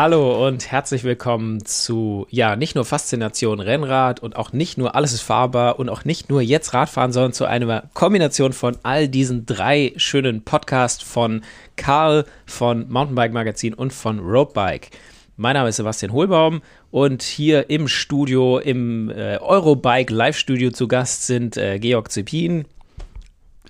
[0.00, 5.12] Hallo und herzlich willkommen zu, ja, nicht nur Faszination Rennrad und auch nicht nur alles
[5.12, 9.44] ist fahrbar und auch nicht nur jetzt Radfahren, sondern zu einer Kombination von all diesen
[9.44, 11.42] drei schönen Podcasts von
[11.74, 14.90] Karl, von Mountainbike Magazin und von Roadbike.
[15.36, 16.62] Mein Name ist Sebastian Hohlbaum
[16.92, 22.66] und hier im Studio, im äh, Eurobike Live-Studio zu Gast sind äh, Georg Zepin.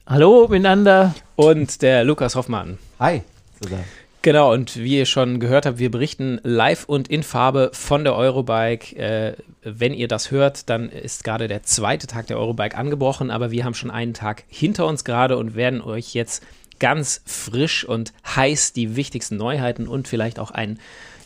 [0.06, 1.14] Hallo miteinander.
[1.36, 2.76] Und der Lukas Hoffmann.
[3.00, 3.22] Hi.
[3.62, 3.84] Zusammen.
[4.22, 8.16] Genau, und wie ihr schon gehört habt, wir berichten live und in Farbe von der
[8.16, 8.96] Eurobike.
[8.96, 13.52] Äh, wenn ihr das hört, dann ist gerade der zweite Tag der Eurobike angebrochen, aber
[13.52, 16.42] wir haben schon einen Tag hinter uns gerade und werden euch jetzt
[16.80, 20.78] ganz frisch und heiß die wichtigsten Neuheiten und vielleicht auch ein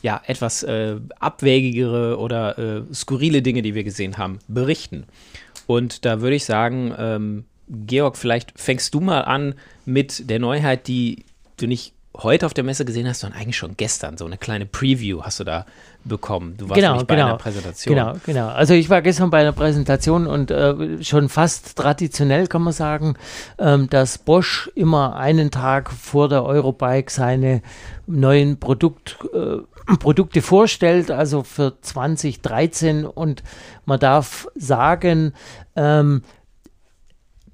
[0.02, 5.04] ja, etwas äh, abwägigere oder äh, skurrile Dinge, die wir gesehen haben, berichten.
[5.66, 9.54] Und da würde ich sagen, ähm, Georg, vielleicht fängst du mal an
[9.86, 11.24] mit der Neuheit, die
[11.56, 14.18] du nicht heute auf der Messe gesehen hast, sondern eigentlich schon gestern.
[14.18, 15.64] So eine kleine Preview hast du da
[16.04, 16.56] bekommen.
[16.58, 17.94] Du warst genau, bei genau, einer Präsentation.
[17.94, 18.48] Genau, genau.
[18.48, 23.14] Also ich war gestern bei einer Präsentation und äh, schon fast traditionell kann man sagen,
[23.58, 27.62] ähm, dass Bosch immer einen Tag vor der Eurobike seine
[28.06, 29.58] neuen Produkt, äh,
[29.98, 33.42] Produkte vorstellt, also für 2013 und
[33.86, 35.32] man darf sagen,
[35.76, 36.22] ähm,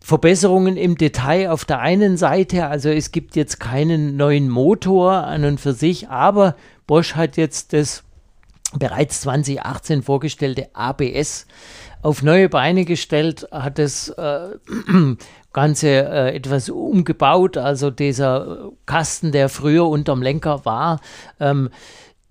[0.08, 5.44] Verbesserungen im Detail auf der einen Seite, also es gibt jetzt keinen neuen Motor an
[5.44, 6.56] und für sich, aber
[6.86, 8.04] Bosch hat jetzt das
[8.78, 11.46] bereits 2018 vorgestellte ABS
[12.00, 14.48] auf neue Beine gestellt, hat das äh,
[15.52, 21.00] Ganze äh, etwas umgebaut, also dieser Kasten, der früher unterm Lenker war,
[21.38, 21.68] ähm,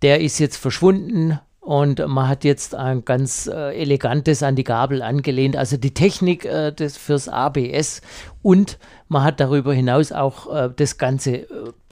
[0.01, 5.01] der ist jetzt verschwunden, und man hat jetzt ein ganz äh, elegantes an die Gabel
[5.01, 8.01] angelehnt, also die Technik äh, des, fürs ABS
[8.41, 11.47] und man hat darüber hinaus auch äh, das ganze äh,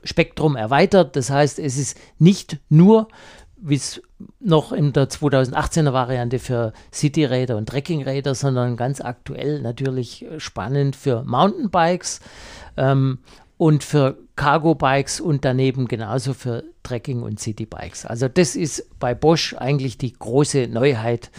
[0.05, 1.17] Spektrum erweitert.
[1.17, 3.09] Das heißt, es ist nicht nur,
[3.57, 4.01] wie es
[4.39, 10.95] noch in der 2018er Variante für Cityräder und Trekkingräder, sondern ganz aktuell natürlich äh, spannend
[10.95, 12.21] für Mountainbikes.
[12.77, 13.19] Ähm,
[13.57, 18.05] und für Cargo-Bikes und daneben genauso für Trekking- und City-Bikes.
[18.05, 21.31] Also das ist bei Bosch eigentlich die große Neuheit,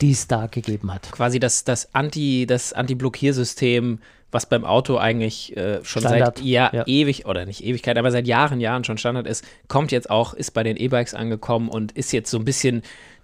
[0.00, 1.10] die es da gegeben hat.
[1.12, 3.98] Quasi das, das Anti, das Anti-Blockiersystem,
[4.32, 6.86] was beim Auto eigentlich äh, schon Standard, seit ja, ja.
[6.86, 10.52] ewig oder nicht Ewigkeit, aber seit Jahren, Jahren schon Standard ist, kommt jetzt auch, ist
[10.52, 12.82] bei den E-Bikes angekommen und ist jetzt so ein bisschen,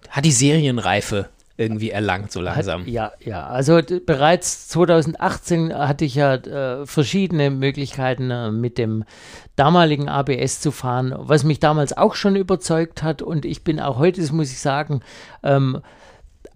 [0.09, 2.81] hat die Serienreife irgendwie erlangt, so langsam.
[2.81, 3.47] Hat, ja, ja.
[3.47, 9.03] Also bereits 2018 hatte ich ja äh, verschiedene Möglichkeiten äh, mit dem
[9.55, 13.23] damaligen ABS zu fahren, was mich damals auch schon überzeugt hat.
[13.23, 15.01] Und ich bin auch heute, das muss ich sagen,
[15.43, 15.81] ähm,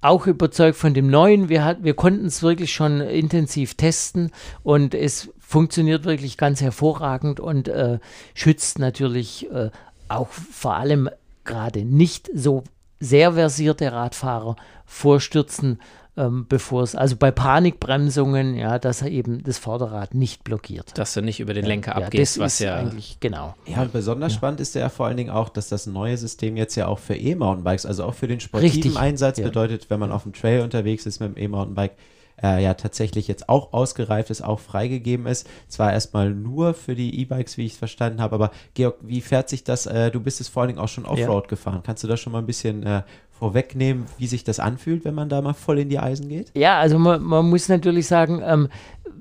[0.02, 1.50] auch überzeugt von dem neuen.
[1.50, 4.32] Wir, hat, wir konnten es wirklich schon intensiv testen
[4.64, 8.00] und es funktioniert wirklich ganz hervorragend und äh,
[8.34, 9.70] schützt natürlich äh,
[10.10, 11.10] auch vor allem
[11.44, 12.64] gerade nicht so
[13.02, 15.80] sehr versierte Radfahrer vorstürzen,
[16.18, 20.98] ähm, bevor es, also bei Panikbremsungen, ja, dass er eben das Vorderrad nicht blockiert.
[20.98, 22.76] Dass du nicht über den Lenker ja, abgehst, das was ist ja.
[22.76, 23.56] eigentlich, genau.
[23.66, 24.38] Ja, und besonders Ja.
[24.38, 27.16] spannend ist ja vor allen Dingen auch, dass das neue System jetzt ja auch für
[27.16, 29.46] E-Mountainbikes, also auch für den sportiven Richtig, Einsatz ja.
[29.46, 31.94] bedeutet, wenn man auf dem Trail unterwegs ist mit dem E-Mountainbike,
[32.44, 35.48] äh, ja tatsächlich jetzt auch ausgereift ist, auch freigegeben ist.
[35.68, 39.50] Zwar erstmal nur für die E-Bikes, wie ich es verstanden habe, aber Georg, wie fährt
[39.50, 39.86] sich das?
[39.86, 41.82] Äh, du bist es vor allen Dingen auch schon Offroad gefahren.
[41.84, 43.04] Kannst du da schon mal ein bisschen äh,
[43.42, 46.52] vorwegnehmen, wie sich das anfühlt, wenn man da mal voll in die Eisen geht?
[46.56, 48.70] Ja, also man, man muss natürlich sagen, ähm,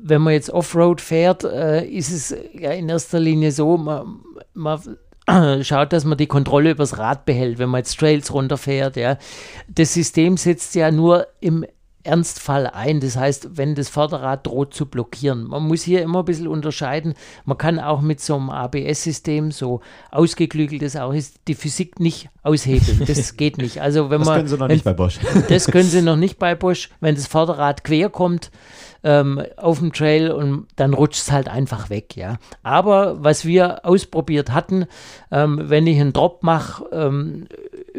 [0.02, 4.20] wenn man jetzt Offroad fährt, äh, ist es ja in erster Linie so, man,
[4.54, 4.80] man
[5.62, 8.96] schaut, dass man die Kontrolle übers Rad behält, wenn man jetzt Trails runterfährt.
[8.96, 9.16] Ja.
[9.68, 11.64] Das System setzt ja nur im
[12.02, 13.00] Ernstfall ein.
[13.00, 15.44] Das heißt, wenn das Vorderrad droht zu blockieren.
[15.44, 17.14] Man muss hier immer ein bisschen unterscheiden.
[17.44, 19.80] Man kann auch mit so einem ABS-System, so
[20.10, 23.02] ausgeklügelt es auch ist, die Physik nicht aushebeln.
[23.10, 23.80] Das geht nicht.
[23.80, 25.18] Also wenn Das man, können sie noch wenn, nicht bei Bosch.
[25.48, 26.90] das können sie noch nicht bei Bosch.
[27.00, 28.50] Wenn das Vorderrad quer kommt
[29.02, 32.36] ähm, auf dem Trail und dann rutscht es halt einfach weg, ja.
[32.62, 34.86] Aber was wir ausprobiert hatten,
[35.30, 37.46] ähm, wenn ich einen Drop mache ähm,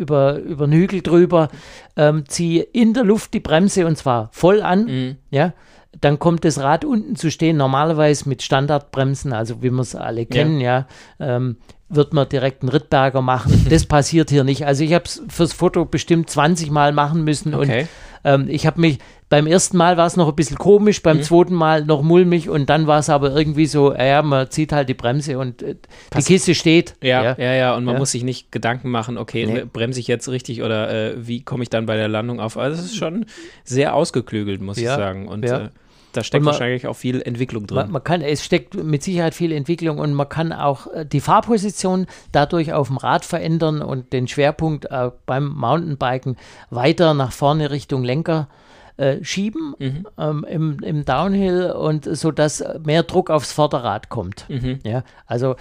[0.02, 1.48] über, über einen Hügel drüber,
[1.96, 5.16] ähm, ziehe in der Luft die Bremse und zwar voll an, Mhm.
[5.30, 5.54] ja.
[6.00, 10.26] Dann kommt das Rad unten zu stehen, normalerweise mit Standardbremsen, also wie wir es alle
[10.26, 10.88] kennen, ja,
[11.20, 11.58] ähm,
[11.90, 13.66] wird man direkt einen Rittberger machen.
[13.70, 14.66] Das passiert hier nicht.
[14.66, 17.82] Also ich habe es fürs Foto bestimmt 20 Mal machen müssen Okay.
[17.82, 17.88] und
[18.24, 21.22] ähm, ich habe mich, beim ersten Mal war es noch ein bisschen komisch, beim Mhm.
[21.24, 24.90] zweiten Mal noch mulmig und dann war es aber irgendwie so, ja, man zieht halt
[24.90, 25.76] die Bremse und äh,
[26.18, 26.96] die Kiste steht.
[27.02, 28.00] Ja, ja, ja, und man Ja.
[28.00, 29.64] muss sich nicht Gedanken machen, okay, Nee.
[29.72, 32.58] bremse ich jetzt richtig oder äh, wie komme ich dann bei der Landung auf?
[32.58, 33.26] Also es ist schon
[33.64, 35.28] sehr ausgeklügelt, muss Ja, ich sagen.
[35.28, 35.66] Und ja.
[35.66, 35.70] äh,
[36.14, 37.78] da steckt man, wahrscheinlich auch viel Entwicklung drin.
[37.78, 41.22] Man, man, kann, es steckt mit Sicherheit viel Entwicklung und man kann auch äh, die
[41.22, 46.38] Fahrposition dadurch auf dem Rad verändern und den Schwerpunkt äh, beim Mountainbiken
[46.70, 48.48] weiter nach vorne Richtung Lenker
[48.98, 50.08] äh, schieben mhm.
[50.18, 54.46] ähm, im, im, Downhill und so dass mehr Druck aufs Vorderrad kommt.
[54.50, 54.80] Mhm.
[54.86, 55.56] Ja, also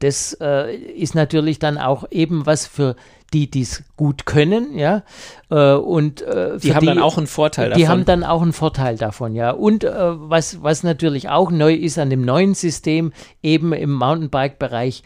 [0.00, 2.96] das äh, ist natürlich dann auch eben was für
[3.32, 5.02] die dies gut können, ja,
[5.50, 7.80] äh, und äh, die haben die, dann auch einen Vorteil davon.
[7.80, 9.52] Die haben dann auch einen Vorteil davon, ja.
[9.52, 15.02] Und äh, was, was natürlich auch neu ist an dem neuen System, eben im Mountainbike-Bereich,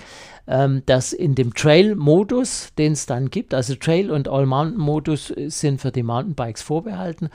[0.47, 5.93] ähm, dass in dem Trail-Modus, den es dann gibt, also Trail- und All-Mountain-Modus sind für
[5.93, 7.31] die Mountainbikes vorbehalten,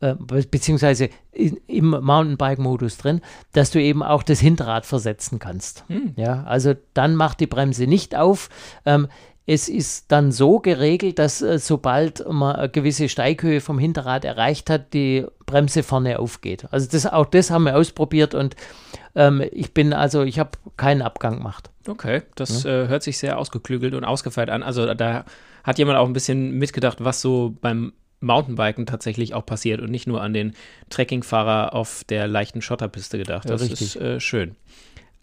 [0.00, 0.14] äh,
[0.50, 3.20] beziehungsweise in, im Mountainbike-Modus drin,
[3.52, 5.84] dass du eben auch das Hinterrad versetzen kannst.
[5.88, 6.14] Hm.
[6.16, 8.48] Ja, also dann macht die Bremse nicht auf.
[8.86, 9.08] Ähm,
[9.50, 14.70] es ist dann so geregelt, dass äh, sobald man eine gewisse Steighöhe vom Hinterrad erreicht
[14.70, 16.68] hat, die Bremse vorne aufgeht.
[16.70, 18.54] Also das, auch das haben wir ausprobiert und
[19.16, 21.68] ähm, ich bin also, ich habe keinen Abgang gemacht.
[21.88, 22.84] Okay, das ja.
[22.84, 24.62] äh, hört sich sehr ausgeklügelt und ausgefeilt an.
[24.62, 25.24] Also da
[25.64, 30.06] hat jemand auch ein bisschen mitgedacht, was so beim Mountainbiken tatsächlich auch passiert und nicht
[30.06, 30.54] nur an den
[30.90, 33.50] Trekkingfahrer auf der leichten Schotterpiste gedacht.
[33.50, 34.54] Das ja, ist äh, schön.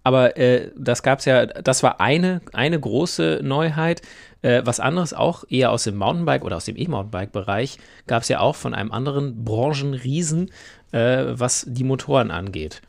[0.07, 4.01] Aber äh, das gab es ja, das war eine, eine große Neuheit.
[4.41, 7.77] Äh, was anderes auch eher aus dem Mountainbike oder aus dem E-Mountainbike-Bereich
[8.07, 10.49] gab es ja auch von einem anderen Branchenriesen,
[10.93, 12.81] äh, was die Motoren angeht.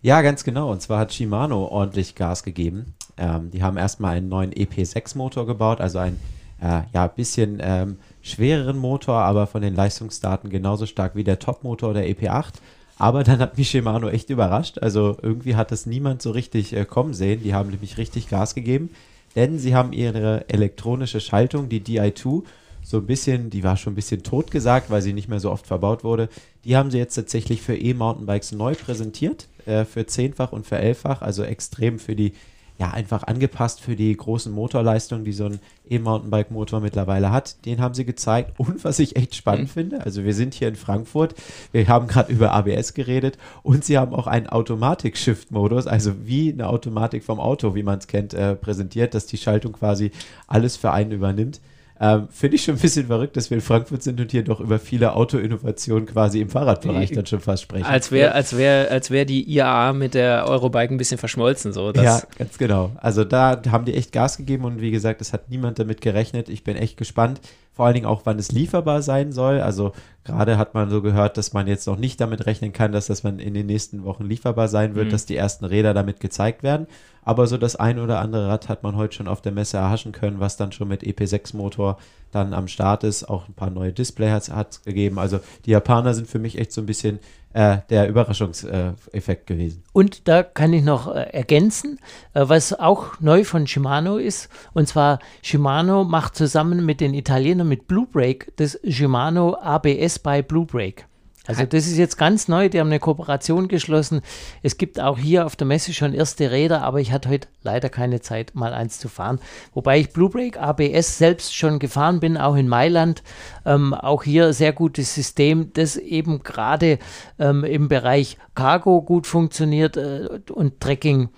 [0.00, 0.72] Ja, ganz genau.
[0.72, 2.94] Und zwar hat Shimano ordentlich Gas gegeben.
[3.18, 6.18] Ähm, die haben erstmal einen neuen EP6-Motor gebaut, also ein
[6.62, 11.92] äh, ja, bisschen ähm, schwereren Motor, aber von den Leistungsdaten genauso stark wie der Top-Motor
[11.92, 12.54] der EP8.
[12.98, 14.78] Aber dann hat mich Shimano echt überrascht.
[14.78, 17.42] Also irgendwie hat das niemand so richtig äh, kommen sehen.
[17.42, 18.90] Die haben nämlich richtig Gas gegeben,
[19.34, 22.42] denn sie haben ihre elektronische Schaltung, die Di2,
[22.84, 25.50] so ein bisschen, die war schon ein bisschen tot gesagt, weil sie nicht mehr so
[25.50, 26.28] oft verbaut wurde.
[26.64, 31.22] Die haben sie jetzt tatsächlich für E-Mountainbikes neu präsentiert, äh, für zehnfach und für elffach,
[31.22, 32.32] also extrem für die
[32.82, 37.64] ja, einfach angepasst für die großen Motorleistungen, die so ein E-Mountainbike-Motor mittlerweile hat.
[37.64, 38.54] Den haben sie gezeigt.
[38.58, 39.72] Und was ich echt spannend mhm.
[39.72, 41.36] finde, also wir sind hier in Frankfurt,
[41.70, 46.68] wir haben gerade über ABS geredet und sie haben auch einen Automatik-Shift-Modus, also wie eine
[46.68, 50.10] Automatik vom Auto, wie man es kennt, äh, präsentiert, dass die Schaltung quasi
[50.48, 51.60] alles für einen übernimmt.
[52.04, 54.58] Ähm, Finde ich schon ein bisschen verrückt, dass wir in Frankfurt sind und hier doch
[54.58, 57.84] über viele Autoinnovationen quasi im Fahrradbereich dann schon fast sprechen.
[57.84, 61.72] Als wäre als wär, als wär die IAA mit der Eurobike ein bisschen verschmolzen.
[61.72, 62.90] So, ja, ganz genau.
[62.96, 66.48] Also da haben die echt Gas gegeben und wie gesagt, es hat niemand damit gerechnet.
[66.48, 67.40] Ich bin echt gespannt
[67.72, 69.60] vor allen Dingen auch, wann es lieferbar sein soll.
[69.60, 69.92] Also
[70.24, 73.22] gerade hat man so gehört, dass man jetzt noch nicht damit rechnen kann, dass das
[73.22, 75.10] man in den nächsten Wochen lieferbar sein wird, mhm.
[75.10, 76.86] dass die ersten Räder damit gezeigt werden.
[77.24, 80.12] Aber so das ein oder andere Rad hat man heute schon auf der Messe erhaschen
[80.12, 81.98] können, was dann schon mit EP6-Motor
[82.30, 83.28] dann am Start ist.
[83.28, 85.18] Auch ein paar neue Displays hat es gegeben.
[85.18, 87.20] Also die Japaner sind für mich echt so ein bisschen
[87.52, 89.84] äh, der Überraschungseffekt gewesen.
[89.92, 91.98] Und da kann ich noch äh, ergänzen,
[92.34, 94.48] äh, was auch neu von Shimano ist.
[94.72, 100.42] Und zwar Shimano macht zusammen mit den Italienern mit Blue Brake das Shimano ABS bei
[100.42, 101.04] Blue Brake.
[101.46, 104.20] Also das ist jetzt ganz neu, die haben eine Kooperation geschlossen.
[104.62, 107.88] Es gibt auch hier auf der Messe schon erste Räder, aber ich hatte heute leider
[107.88, 109.40] keine Zeit, mal eins zu fahren.
[109.74, 113.24] Wobei ich Blue ABS selbst schon gefahren bin, auch in Mailand.
[113.66, 117.00] Ähm, auch hier sehr gutes System, das eben gerade
[117.40, 121.30] ähm, im Bereich Cargo gut funktioniert äh, und Trekking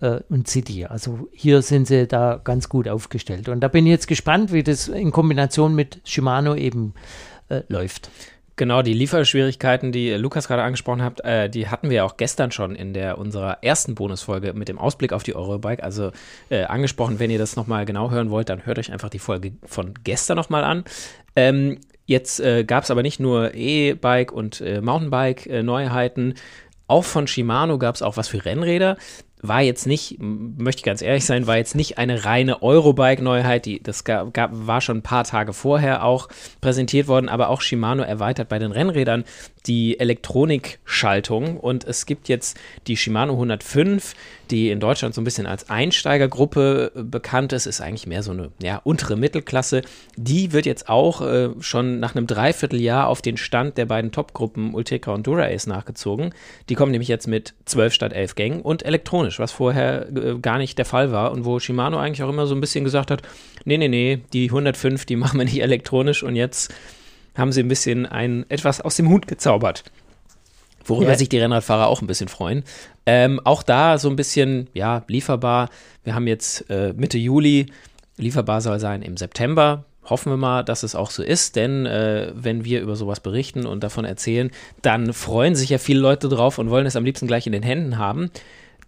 [0.00, 0.86] äh, und City.
[0.86, 3.48] Also hier sind sie da ganz gut aufgestellt.
[3.48, 6.94] Und da bin ich jetzt gespannt, wie das in Kombination mit Shimano eben
[7.48, 8.10] äh, läuft.
[8.62, 12.76] Genau, die Lieferschwierigkeiten, die Lukas gerade angesprochen hat, äh, die hatten wir auch gestern schon
[12.76, 15.82] in der unserer ersten Bonusfolge mit dem Ausblick auf die Eurobike.
[15.82, 16.12] Also
[16.48, 19.54] äh, angesprochen, wenn ihr das nochmal genau hören wollt, dann hört euch einfach die Folge
[19.64, 20.84] von gestern nochmal an.
[21.34, 26.34] Ähm, jetzt äh, gab es aber nicht nur E-Bike und äh, Mountainbike-Neuheiten.
[26.86, 28.96] auch von Shimano gab es auch was für Rennräder
[29.42, 33.68] war jetzt nicht, möchte ich ganz ehrlich sein, war jetzt nicht eine reine Eurobike-Neuheit.
[33.82, 36.28] Das gab, gab, war schon ein paar Tage vorher auch
[36.60, 39.24] präsentiert worden, aber auch Shimano erweitert bei den Rennrädern
[39.66, 44.14] die Elektronikschaltung und es gibt jetzt die Shimano 105,
[44.50, 48.32] die in Deutschland so ein bisschen als Einsteigergruppe äh, bekannt ist, ist eigentlich mehr so
[48.32, 49.82] eine ja, untere Mittelklasse.
[50.16, 54.74] Die wird jetzt auch äh, schon nach einem Dreivierteljahr auf den Stand der beiden Topgruppen
[54.74, 56.34] Ultegra und Dura-Ace nachgezogen.
[56.68, 60.58] Die kommen nämlich jetzt mit 12 statt 11 Gängen und elektronisch, was vorher äh, gar
[60.58, 63.22] nicht der Fall war und wo Shimano eigentlich auch immer so ein bisschen gesagt hat,
[63.64, 66.74] nee, nee, nee, die 105, die machen wir nicht elektronisch und jetzt
[67.36, 69.84] haben sie ein bisschen ein, etwas aus dem Hut gezaubert.
[70.84, 71.18] Worüber ja.
[71.18, 72.64] sich die Rennradfahrer auch ein bisschen freuen.
[73.06, 75.68] Ähm, auch da so ein bisschen, ja, lieferbar.
[76.04, 77.66] Wir haben jetzt äh, Mitte Juli,
[78.16, 79.84] lieferbar soll sein im September.
[80.04, 83.66] hoffen wir mal, dass es auch so ist, denn äh, wenn wir über sowas berichten
[83.66, 84.50] und davon erzählen,
[84.82, 87.62] dann freuen sich ja viele Leute drauf und wollen es am liebsten gleich in den
[87.62, 88.30] Händen haben.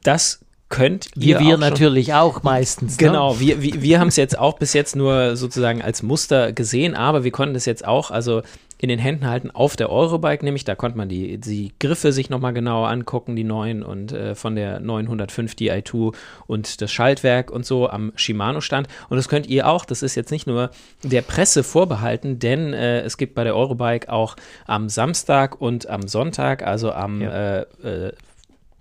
[0.03, 2.97] Das könnt ihr Wie wir auch natürlich auch meistens.
[2.97, 3.41] Genau, ne?
[3.41, 7.25] wir, wir, wir haben es jetzt auch bis jetzt nur sozusagen als Muster gesehen, aber
[7.25, 8.43] wir konnten es jetzt auch, also
[8.79, 12.29] in den Händen halten auf der Eurobike, nämlich da konnte man die, die Griffe sich
[12.29, 16.15] nochmal genauer angucken, die neuen und äh, von der 905 Di2
[16.47, 18.89] und das Schaltwerk und so am Shimano stand.
[19.09, 20.71] Und das könnt ihr auch, das ist jetzt nicht nur
[21.03, 26.07] der Presse vorbehalten, denn äh, es gibt bei der Eurobike auch am Samstag und am
[26.07, 27.61] Sonntag, also am ja.
[27.61, 28.13] äh,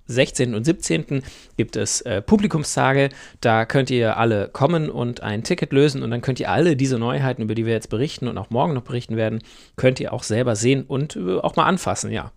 [0.08, 0.54] 16.
[0.54, 1.24] und 17.
[1.58, 3.10] gibt es äh, Publikumstage.
[3.42, 7.00] Da könnt ihr alle kommen und ein Ticket lösen und dann könnt ihr alle diese
[7.00, 9.42] Neuheiten, über die wir jetzt berichten und auch morgen noch berichten werden,
[9.76, 12.32] könnt ihr auch selber sehen und äh, auch mal anfassen, ja.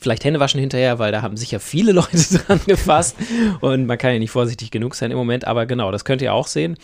[0.00, 3.16] Vielleicht Hände waschen hinterher, weil da haben sicher viele Leute dran gefasst
[3.60, 6.32] und man kann ja nicht vorsichtig genug sein im Moment, aber genau, das könnt ihr
[6.32, 6.76] auch sehen.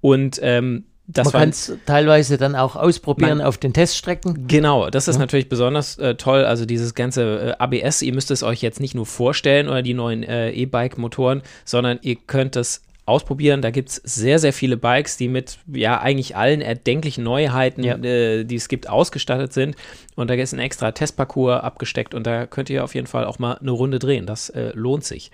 [0.00, 4.46] Und ähm, das Man kann es teilweise dann auch ausprobieren man, auf den Teststrecken.
[4.46, 5.20] Genau, das ist ja.
[5.20, 6.44] natürlich besonders äh, toll.
[6.44, 9.94] Also dieses ganze äh, ABS, ihr müsst es euch jetzt nicht nur vorstellen oder die
[9.94, 13.62] neuen äh, E-Bike-Motoren, sondern ihr könnt es ausprobieren.
[13.62, 17.96] Da gibt es sehr, sehr viele Bikes, die mit ja eigentlich allen erdenklichen Neuheiten, ja.
[17.96, 19.74] äh, die es gibt, ausgestattet sind.
[20.14, 23.40] Und da ist ein extra Testparcours abgesteckt und da könnt ihr auf jeden Fall auch
[23.40, 24.26] mal eine Runde drehen.
[24.26, 25.32] Das äh, lohnt sich.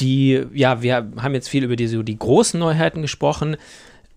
[0.00, 3.56] Die, ja, wir haben jetzt viel über die, so die großen Neuheiten gesprochen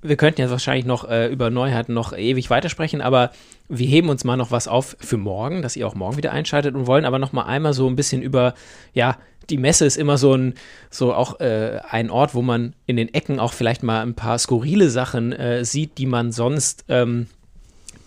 [0.07, 3.31] wir könnten jetzt wahrscheinlich noch äh, über Neuheiten noch ewig weitersprechen, aber
[3.67, 6.75] wir heben uns mal noch was auf für morgen, dass ihr auch morgen wieder einschaltet
[6.75, 8.53] und wollen aber noch mal einmal so ein bisschen über,
[8.93, 9.17] ja,
[9.49, 10.55] die Messe ist immer so ein,
[10.89, 14.39] so auch äh, ein Ort, wo man in den Ecken auch vielleicht mal ein paar
[14.39, 17.27] skurrile Sachen äh, sieht, die man sonst, ähm,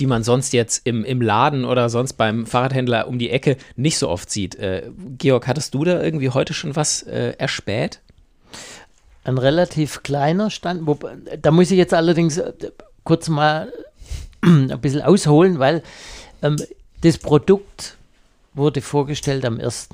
[0.00, 3.98] die man sonst jetzt im, im Laden oder sonst beim Fahrradhändler um die Ecke nicht
[3.98, 4.56] so oft sieht.
[4.56, 8.00] Äh, Georg, hattest du da irgendwie heute schon was äh, erspäht?
[9.28, 10.86] Ein relativ kleiner Stand.
[10.86, 10.98] Wo,
[11.40, 12.52] da muss ich jetzt allerdings äh,
[13.04, 13.72] kurz mal
[14.40, 15.82] ein bisschen ausholen, weil
[16.42, 16.56] ähm,
[17.02, 17.96] das Produkt
[18.54, 19.90] wurde vorgestellt am 1.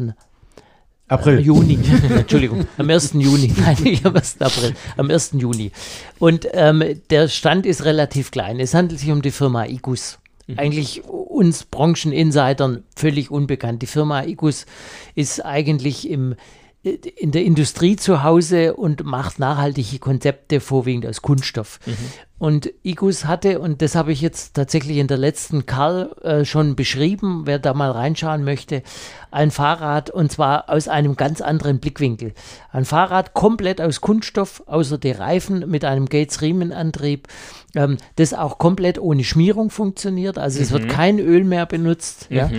[1.09, 1.39] April.
[1.39, 1.79] Äh, Juni,
[2.17, 3.15] Entschuldigung, am 1.
[3.15, 4.41] Juni, nein, nicht am 1.
[4.41, 5.33] April, am 1.
[5.35, 5.73] Juni.
[6.19, 8.61] Und ähm, der Stand ist relativ klein.
[8.61, 10.19] Es handelt sich um die Firma Igus.
[10.47, 10.59] Mhm.
[10.59, 13.83] Eigentlich uns Brancheninsidern völlig unbekannt.
[13.83, 14.67] Die Firma Igus
[15.15, 16.37] ist eigentlich im
[16.85, 21.81] in der Industrie zu Hause und macht nachhaltige Konzepte vorwiegend aus Kunststoff.
[21.87, 21.95] Mhm.
[22.37, 26.75] Und Igus hatte, und das habe ich jetzt tatsächlich in der letzten Karl äh, schon
[26.75, 28.83] beschrieben, wer da mal reinschauen möchte,
[29.31, 32.35] ein Fahrrad und zwar aus einem ganz anderen Blickwinkel.
[32.71, 37.29] Ein Fahrrad komplett aus Kunststoff, außer die Reifen mit einem Gates-Riemenantrieb,
[37.75, 40.39] ähm, das auch komplett ohne Schmierung funktioniert.
[40.39, 40.89] Also es wird mhm.
[40.89, 42.31] kein Öl mehr benutzt.
[42.31, 42.37] Mhm.
[42.37, 42.51] Ja.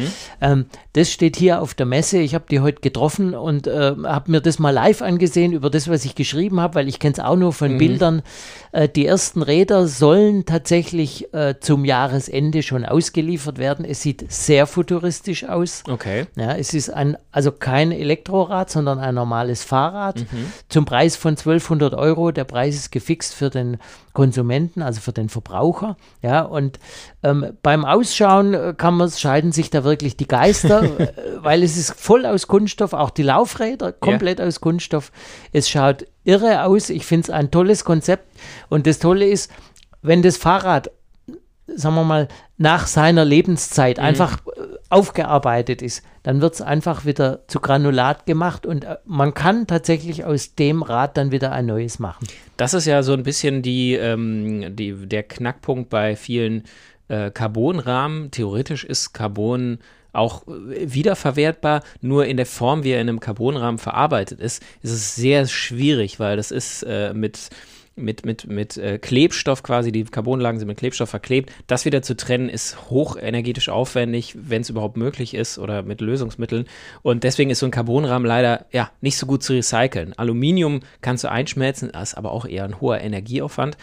[0.41, 2.17] Ähm, das steht hier auf der Messe.
[2.17, 5.89] Ich habe die heute getroffen und äh, habe mir das mal live angesehen über das,
[5.89, 7.77] was ich geschrieben habe, weil ich kenne es auch nur von mhm.
[7.77, 8.21] Bildern.
[8.73, 13.85] Äh, die ersten Räder sollen tatsächlich äh, zum Jahresende schon ausgeliefert werden.
[13.85, 15.83] Es sieht sehr futuristisch aus.
[15.89, 16.25] Okay.
[16.35, 20.51] Ja, es ist ein, also kein Elektrorad, sondern ein normales Fahrrad mhm.
[20.69, 22.31] zum Preis von 1200 Euro.
[22.31, 23.77] Der Preis ist gefixt für den
[24.15, 25.97] Konsumenten, also für den Verbraucher.
[26.23, 26.79] Ja, und
[27.21, 31.77] ähm, beim Ausschauen äh, kann man, scheiden sich da wirklich die Geister, äh, weil es
[31.77, 34.45] ist voll aus Kunststoff, auch die Laufräder komplett ja.
[34.45, 35.11] aus Kunststoff.
[35.51, 36.89] Es schaut irre aus.
[36.89, 38.25] Ich finde es ein tolles Konzept.
[38.69, 39.51] Und das Tolle ist,
[40.01, 40.89] wenn das Fahrrad
[41.67, 44.03] sagen wir mal, nach seiner Lebenszeit mhm.
[44.03, 49.33] einfach äh, aufgearbeitet ist, dann wird es einfach wieder zu Granulat gemacht und äh, man
[49.33, 52.27] kann tatsächlich aus dem Rad dann wieder ein neues machen.
[52.57, 56.63] Das ist ja so ein bisschen die, ähm, die der Knackpunkt bei vielen
[57.07, 58.31] äh, Carbonrahmen.
[58.31, 59.79] Theoretisch ist Carbon
[60.13, 64.91] auch äh, wiederverwertbar, nur in der Form, wie er in einem Carbonrahmen verarbeitet ist, ist
[64.91, 67.49] es sehr schwierig, weil das ist äh, mit
[67.95, 71.51] mit, mit, mit äh, Klebstoff quasi, die Carbonlagen sind mit Klebstoff verklebt.
[71.67, 76.65] Das wieder zu trennen ist hochenergetisch aufwendig, wenn es überhaupt möglich ist oder mit Lösungsmitteln.
[77.01, 80.13] Und deswegen ist so ein Carbonrahmen leider ja nicht so gut zu recyceln.
[80.17, 83.77] Aluminium kannst du einschmelzen, ist aber auch eher ein hoher Energieaufwand.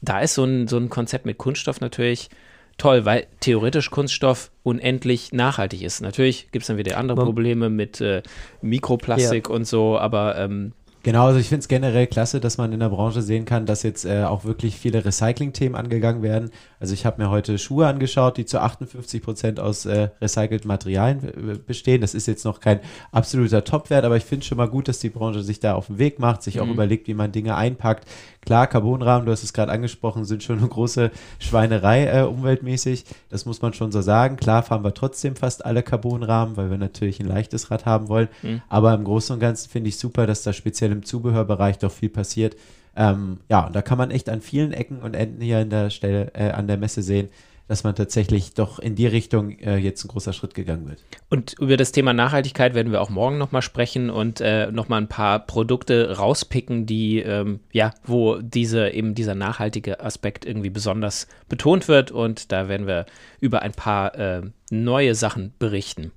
[0.00, 2.30] Da ist so ein, so ein Konzept mit Kunststoff natürlich
[2.78, 6.00] toll, weil theoretisch Kunststoff unendlich nachhaltig ist.
[6.00, 8.22] Natürlich gibt es dann wieder andere Probleme mit äh,
[8.62, 9.54] Mikroplastik ja.
[9.54, 10.72] und so, aber ähm,
[11.08, 13.82] Genau, also ich finde es generell klasse, dass man in der Branche sehen kann, dass
[13.82, 16.50] jetzt äh, auch wirklich viele Recycling-Themen angegangen werden.
[16.80, 21.24] Also ich habe mir heute Schuhe angeschaut, die zu 58 Prozent aus äh, recycelten Materialien
[21.24, 22.02] äh, bestehen.
[22.02, 25.08] Das ist jetzt noch kein absoluter Topwert, aber ich finde schon mal gut, dass die
[25.08, 26.60] Branche sich da auf den Weg macht, sich mhm.
[26.60, 28.06] auch überlegt, wie man Dinge einpackt.
[28.42, 33.06] Klar, Carbonrahmen, du hast es gerade angesprochen, sind schon eine große Schweinerei äh, umweltmäßig.
[33.30, 34.36] Das muss man schon so sagen.
[34.36, 38.28] Klar fahren wir trotzdem fast alle Carbonrahmen, weil wir natürlich ein leichtes Rad haben wollen.
[38.42, 38.62] Mhm.
[38.68, 42.08] Aber im Großen und Ganzen finde ich super, dass da speziell im Zubehörbereich doch viel
[42.08, 42.56] passiert.
[42.96, 46.32] Ähm, ja, da kann man echt an vielen Ecken und Enden hier an der Stelle,
[46.34, 47.28] äh, an der Messe sehen,
[47.68, 51.04] dass man tatsächlich doch in die Richtung äh, jetzt ein großer Schritt gegangen wird.
[51.28, 55.08] Und über das Thema Nachhaltigkeit werden wir auch morgen nochmal sprechen und äh, nochmal ein
[55.08, 61.88] paar Produkte rauspicken, die, ähm, ja, wo diese, eben dieser nachhaltige Aspekt irgendwie besonders betont
[61.88, 62.10] wird.
[62.10, 63.06] Und da werden wir
[63.38, 66.10] über ein paar äh, neue Sachen berichten.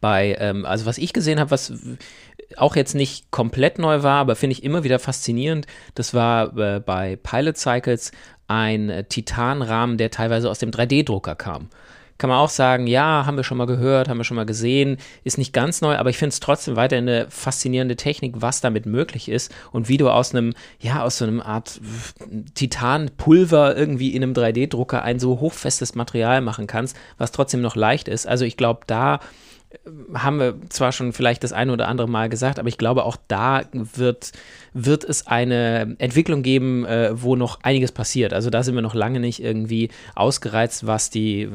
[0.00, 1.72] Bei, ähm, also was ich gesehen habe, was
[2.56, 6.80] auch jetzt nicht komplett neu war, aber finde ich immer wieder faszinierend, das war äh,
[6.80, 8.12] bei Pilot Cycles
[8.46, 11.68] ein äh, Titanrahmen, der teilweise aus dem 3D-Drucker kam.
[12.16, 14.96] Kann man auch sagen, ja, haben wir schon mal gehört, haben wir schon mal gesehen,
[15.22, 18.86] ist nicht ganz neu, aber ich finde es trotzdem weiter eine faszinierende Technik, was damit
[18.86, 21.80] möglich ist und wie du aus einem, ja, aus so einem Art
[22.54, 28.08] Titanpulver irgendwie in einem 3D-Drucker ein so hochfestes Material machen kannst, was trotzdem noch leicht
[28.08, 28.26] ist.
[28.26, 29.20] Also ich glaube, da
[30.14, 33.16] haben wir zwar schon vielleicht das eine oder andere Mal gesagt, aber ich glaube, auch
[33.28, 34.32] da wird,
[34.72, 38.32] wird es eine Entwicklung geben, äh, wo noch einiges passiert.
[38.32, 41.50] Also da sind wir noch lange nicht irgendwie ausgereizt, was die, äh,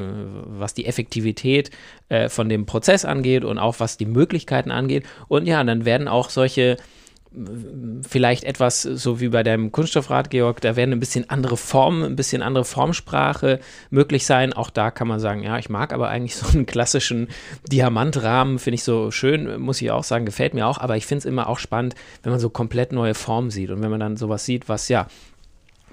[0.46, 1.72] was die Effektivität
[2.10, 5.06] äh, von dem Prozess angeht und auch was die Möglichkeiten angeht.
[5.28, 6.78] Und ja, dann werden auch solche
[8.08, 12.16] vielleicht etwas so wie bei deinem Kunststoffrad, Georg, da werden ein bisschen andere Formen, ein
[12.16, 13.60] bisschen andere Formsprache
[13.90, 14.54] möglich sein.
[14.54, 17.30] Auch da kann man sagen, ja, ich mag aber eigentlich so einen klassischen
[17.72, 21.20] Diamantrahmen, finde ich so schön, muss ich auch sagen, gefällt mir auch, aber ich finde
[21.20, 24.18] es immer auch spannend, wenn man so komplett neue Formen sieht und wenn man dann
[24.18, 25.08] sowas sieht, was ja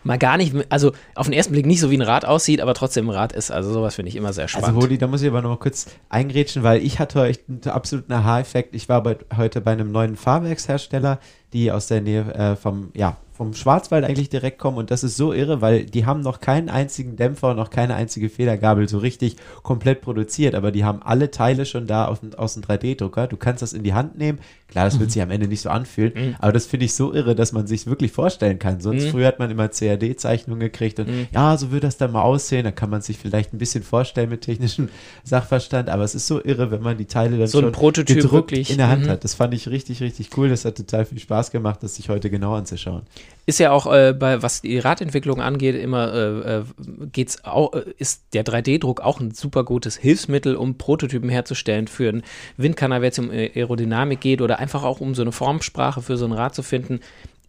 [0.05, 2.75] mal gar nicht, also auf den ersten Blick nicht so wie ein Rad aussieht, aber
[2.75, 3.51] trotzdem ein Rad ist.
[3.51, 4.77] Also sowas finde ich immer sehr also, spannend.
[4.77, 7.61] Also Holi, da muss ich aber noch mal kurz eingrätschen, weil ich hatte echt einen
[7.65, 8.75] absoluten Aha-Effekt.
[8.75, 11.19] Ich war bei, heute bei einem neuen Fahrwerkshersteller,
[11.53, 15.17] die aus der Nähe äh, vom, ja, vom Schwarzwald eigentlich direkt kommen und das ist
[15.17, 19.37] so irre, weil die haben noch keinen einzigen Dämpfer, noch keine einzige Federgabel so richtig
[19.63, 23.29] komplett produziert, aber die haben alle Teile schon da aus, aus dem 3D-Drucker.
[23.29, 24.41] Du kannst das in die Hand nehmen.
[24.69, 25.13] Klar, das wird mhm.
[25.13, 26.37] sich am Ende nicht so anfühlen, mhm.
[26.39, 28.81] aber das finde ich so irre, dass man sich wirklich vorstellen kann.
[28.81, 29.09] Sonst mhm.
[29.09, 31.27] früher hat man immer CAD-Zeichnungen gekriegt und mhm.
[31.33, 32.65] ja, so wird das dann mal aussehen.
[32.65, 34.91] Da kann man sich vielleicht ein bisschen vorstellen mit technischem
[35.25, 38.51] Sachverstand, aber es ist so irre, wenn man die Teile dann so schon Prototyp gedruckt
[38.51, 38.71] wirklich.
[38.71, 39.09] in der Hand mhm.
[39.09, 39.25] hat.
[39.25, 40.51] Das fand ich richtig, richtig cool.
[40.51, 43.03] Das hat total viel Spaß gemacht, das sich heute genau anzuschauen.
[43.47, 46.65] Ist ja auch äh, bei, was die Radentwicklung angeht, immer äh, äh
[47.11, 52.11] geht's auch, äh, ist der 3D-Druck auch ein super gutes Hilfsmittel, um Prototypen herzustellen für
[52.11, 52.23] einen
[52.59, 56.27] Windkanal, wenn es um Aerodynamik geht oder einfach auch um so eine Formsprache für so
[56.27, 57.01] ein Rad zu finden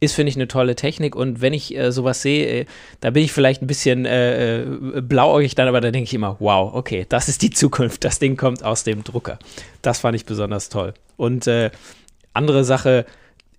[0.01, 1.15] ist, finde ich, eine tolle Technik.
[1.15, 2.65] Und wenn ich äh, sowas sehe, äh,
[2.99, 4.65] da bin ich vielleicht ein bisschen äh,
[5.01, 8.03] blauäugig dann, aber da denke ich immer, wow, okay, das ist die Zukunft.
[8.03, 9.37] Das Ding kommt aus dem Drucker.
[9.83, 10.93] Das fand ich besonders toll.
[11.17, 11.47] Und
[12.33, 13.05] andere Sache,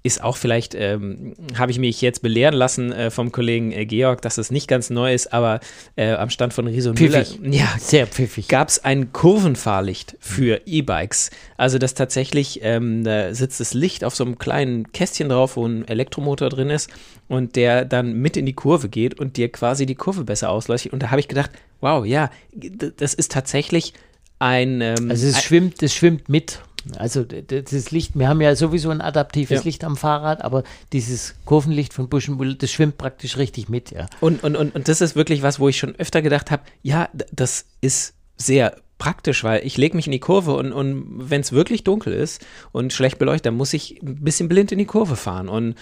[0.03, 4.21] ist auch vielleicht, ähm, habe ich mich jetzt belehren lassen äh, vom Kollegen äh, Georg,
[4.23, 5.61] dass es nicht ganz neu ist, aber
[5.97, 8.49] äh, am Stand von Riso Müller ja, sehr pfiffig.
[8.49, 11.31] gab es ein Kurvenfahrlicht für E-Bikes.
[11.57, 15.67] Also das tatsächlich, ähm, da sitzt das Licht auf so einem kleinen Kästchen drauf, wo
[15.67, 16.91] ein Elektromotor drin ist
[17.29, 20.93] und der dann mit in die Kurve geht und dir quasi die Kurve besser ausleuchtet.
[20.93, 23.95] Und da habe ich gedacht, wow, ja, das ist tatsächlich
[24.39, 24.81] ein.
[24.81, 26.61] Ähm, also es schwimmt, es schwimmt mit.
[26.97, 29.65] Also das Licht, wir haben ja sowieso ein adaptives ja.
[29.65, 34.07] Licht am Fahrrad, aber dieses Kurvenlicht von Busch Bull, das schwimmt praktisch richtig mit, ja.
[34.21, 37.09] Und, und, und, und das ist wirklich was, wo ich schon öfter gedacht habe, ja,
[37.33, 41.51] das ist sehr praktisch, weil ich lege mich in die Kurve und, und wenn es
[41.51, 45.17] wirklich dunkel ist und schlecht beleuchtet, dann muss ich ein bisschen blind in die Kurve
[45.17, 45.49] fahren.
[45.49, 45.75] Und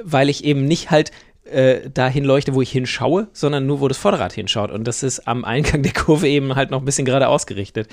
[0.00, 1.10] weil ich eben nicht halt
[1.50, 4.70] äh, dahin leuchte, wo ich hinschaue, sondern nur, wo das Vorderrad hinschaut.
[4.70, 7.88] Und das ist am Eingang der Kurve eben halt noch ein bisschen gerade ausgerichtet.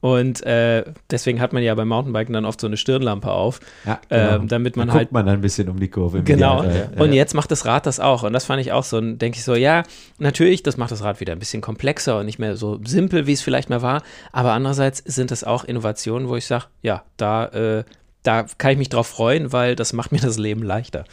[0.00, 3.98] Und äh, deswegen hat man ja beim Mountainbiken dann oft so eine Stirnlampe auf, ja,
[4.08, 4.36] genau.
[4.36, 5.04] ähm, damit man da halt.
[5.04, 6.22] guckt man dann ein bisschen um die Kurve.
[6.22, 6.62] Genau.
[6.62, 8.22] Ja, und jetzt macht das Rad das auch.
[8.22, 8.98] Und das fand ich auch so.
[8.98, 9.84] Und denke ich so, ja,
[10.18, 13.32] natürlich, das macht das Rad wieder ein bisschen komplexer und nicht mehr so simpel, wie
[13.32, 14.02] es vielleicht mal war.
[14.32, 17.84] Aber andererseits sind das auch Innovationen, wo ich sage, ja, da, äh,
[18.22, 21.04] da kann ich mich drauf freuen, weil das macht mir das Leben leichter.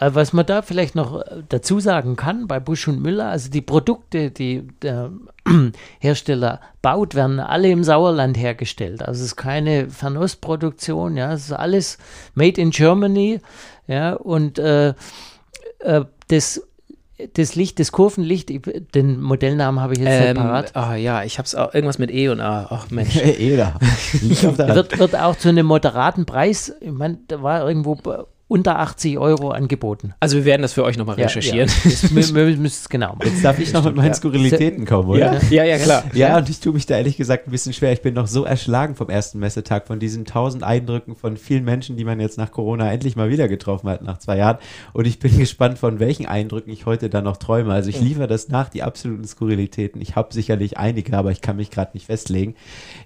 [0.00, 3.50] Äh, was man da vielleicht noch äh, dazu sagen kann bei Busch und Müller, also
[3.50, 5.12] die Produkte, die der
[6.00, 9.02] Hersteller baut, werden alle im Sauerland hergestellt.
[9.02, 11.98] Also es ist keine Fernostproduktion, ja, es ist alles
[12.34, 13.40] made in Germany,
[13.86, 14.94] ja, und äh,
[15.80, 16.62] äh, das
[17.34, 18.50] das Licht, das Kurvenlicht,
[18.94, 20.72] den Modellnamen habe ich jetzt ähm, nicht parat.
[20.74, 22.66] Oh ja, ich habe es auch irgendwas mit E und A.
[22.70, 23.14] Ach Mensch.
[23.22, 23.74] e da.
[24.74, 27.98] wird, wird auch zu einem moderaten Preis, ich meine, da war irgendwo
[28.50, 30.12] unter 80 Euro angeboten.
[30.18, 31.70] Also wir werden das für euch nochmal recherchieren.
[31.84, 32.34] Ja, ja.
[32.34, 33.16] wir, wir müssen es genau.
[33.22, 34.14] Jetzt darf ich noch mit meinen ja.
[34.14, 35.40] Skurrilitäten kommen, oder?
[35.50, 36.02] Ja, ja, klar.
[36.14, 37.92] Ja, und ich tue mich da ehrlich gesagt ein bisschen schwer.
[37.92, 41.96] Ich bin noch so erschlagen vom ersten Messetag, von diesen tausend Eindrücken von vielen Menschen,
[41.96, 44.58] die man jetzt nach Corona endlich mal wieder getroffen hat, nach zwei Jahren.
[44.94, 47.72] Und ich bin gespannt, von welchen Eindrücken ich heute dann noch träume.
[47.72, 50.02] Also ich liefere das nach, die absoluten Skurrilitäten.
[50.02, 52.56] Ich habe sicherlich einige, aber ich kann mich gerade nicht festlegen.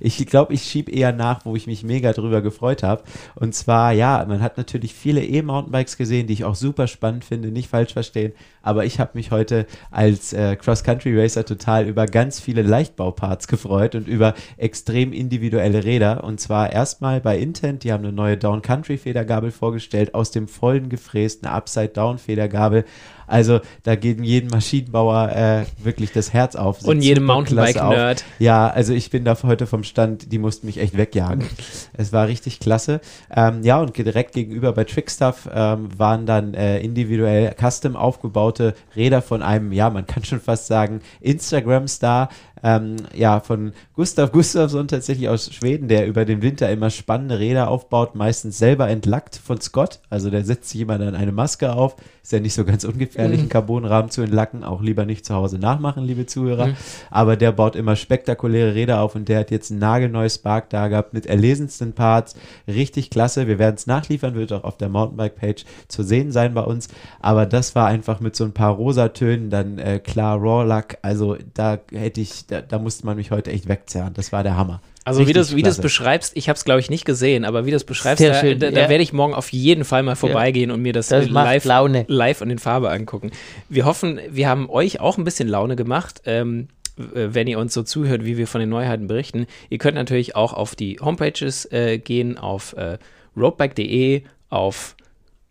[0.01, 3.03] Ich glaube, ich schiebe eher nach, wo ich mich mega drüber gefreut habe.
[3.35, 7.49] Und zwar, ja, man hat natürlich viele E-Mountainbikes gesehen, die ich auch super spannend finde,
[7.49, 8.33] nicht falsch verstehen.
[8.63, 14.09] Aber ich habe mich heute als äh, Cross-Country-Racer total über ganz viele Leichtbauparts gefreut und
[14.09, 16.25] über extrem individuelle Räder.
[16.25, 21.45] Und zwar erstmal bei Intent, die haben eine neue Down-Country-Federgabel vorgestellt, aus dem vollen gefräst,
[21.45, 22.85] eine Upside-Down-Federgabel.
[23.27, 26.85] Also da geht jedem Maschinenbauer äh, wirklich das Herz auf.
[26.85, 28.25] Und jedem Mountainbike-Nerd.
[28.39, 31.45] Ja, also ich bin da heute vom Stand, die mussten mich echt wegjagen.
[31.93, 33.01] es war richtig klasse.
[33.35, 39.23] Ähm, ja, und direkt gegenüber bei Trickstuff ähm, waren dann äh, individuell custom aufgebaute Räder
[39.23, 42.29] von einem, ja, man kann schon fast sagen, Instagram-Star,
[42.63, 47.69] ähm, ja, von Gustav Gustafsson tatsächlich aus Schweden, der über den Winter immer spannende Räder
[47.69, 50.01] aufbaut, meistens selber entlackt von Scott.
[50.09, 51.97] Also der setzt sich immer dann eine Maske auf.
[52.25, 53.51] Ist ja nicht so ganz ungefährlich, einen mhm.
[53.51, 54.65] Carbonrahmen zu entlacken.
[54.65, 56.69] Auch lieber nicht zu Hause nachmachen, liebe Zuhörer.
[56.69, 56.77] Mhm.
[57.11, 60.89] Aber der baut immer spektakuläre Räder auf und der hat jetzt ein nagelneues Spark da
[60.89, 62.35] gehabt mit erlesensten Parts.
[62.67, 63.47] Richtig klasse.
[63.47, 66.89] Wir werden es nachliefern, wird auch auf der Mountainbike-Page zu sehen sein bei uns.
[67.21, 70.97] Aber das war einfach mit so ein paar Rosatönen, dann äh, klar Raw Luck.
[71.03, 74.15] Also da hätte ich, da, da musste man mich heute echt wegzerren.
[74.15, 74.81] Das war der Hammer.
[75.05, 77.71] Also wie du wie das beschreibst, ich habe es glaube ich nicht gesehen, aber wie
[77.71, 78.89] du das beschreibst, da, schön, da, da ja.
[78.89, 80.75] werde ich morgen auf jeden Fall mal vorbeigehen ja.
[80.75, 83.31] und mir das, das live, live und in Farbe angucken.
[83.69, 86.23] Wir hoffen, wir haben euch auch ein bisschen Laune gemacht.
[86.25, 89.49] Ähm, wenn ihr uns so zuhört, wie wir von den Neuheiten berichten.
[89.69, 92.99] Ihr könnt natürlich auch auf die Homepages äh, gehen, auf äh,
[93.37, 94.95] roadbike.de, auf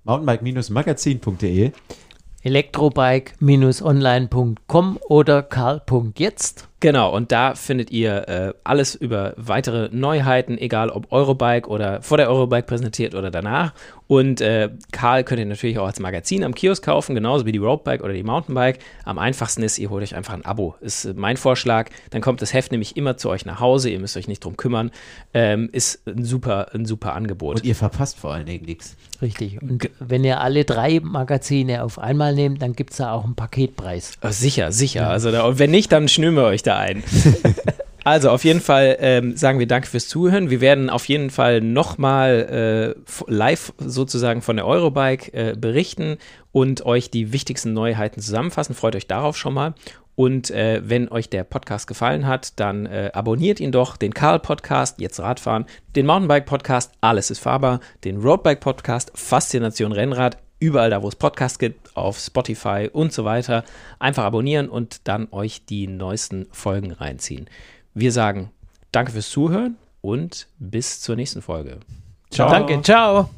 [0.06, 1.74] mountainbike-magazin.de
[2.44, 6.68] elektrobike-online.com oder karl.jetzt.
[6.84, 12.18] Genau, und da findet ihr äh, alles über weitere Neuheiten, egal ob Eurobike oder vor
[12.18, 13.72] der Eurobike präsentiert oder danach.
[14.08, 17.58] Und äh, Karl könnt ihr natürlich auch als Magazin am Kiosk kaufen, genauso wie die
[17.58, 18.80] Roadbike oder die Mountainbike.
[19.06, 20.76] Am einfachsten ist, ihr holt euch einfach ein Abo.
[20.82, 21.90] Ist äh, mein Vorschlag.
[22.10, 23.90] Dann kommt das Heft nämlich immer zu euch nach Hause.
[23.90, 24.92] Ihr müsst euch nicht drum kümmern.
[25.34, 27.56] Ähm, ist ein super, ein super Angebot.
[27.56, 28.98] Und ihr verpasst vor allen Dingen nichts.
[29.22, 29.62] Richtig.
[29.62, 33.36] Und wenn ihr alle drei Magazine auf einmal nehmt, dann gibt es da auch einen
[33.36, 34.18] Paketpreis.
[34.22, 35.04] Oh, sicher, sicher.
[35.04, 35.10] Ja.
[35.10, 37.04] Also da, und wenn nicht, dann schnüren wir euch da ein.
[38.06, 40.50] Also auf jeden Fall ähm, sagen wir Danke fürs Zuhören.
[40.50, 46.18] Wir werden auf jeden Fall nochmal äh, live sozusagen von der Eurobike äh, berichten
[46.52, 48.76] und euch die wichtigsten Neuheiten zusammenfassen.
[48.76, 49.74] Freut euch darauf schon mal.
[50.16, 55.00] Und äh, wenn euch der Podcast gefallen hat, dann äh, abonniert ihn doch, den Karl-Podcast,
[55.00, 61.16] jetzt Radfahren, den Mountainbike-Podcast, alles ist fahrbar, den Roadbike-Podcast, Faszination Rennrad, überall da, wo es
[61.16, 63.64] Podcasts gibt, auf Spotify und so weiter.
[64.00, 67.50] Einfach abonnieren und dann euch die neuesten Folgen reinziehen.
[67.94, 68.52] Wir sagen
[68.92, 71.80] danke fürs Zuhören und bis zur nächsten Folge.
[72.30, 72.50] Ciao.
[72.50, 73.30] Danke, ciao.